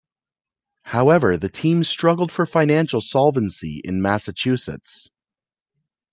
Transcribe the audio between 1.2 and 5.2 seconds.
the team struggled for financial solvency in Massachusetts.